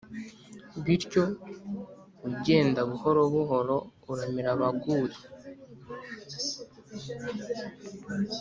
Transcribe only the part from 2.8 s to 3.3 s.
buhoro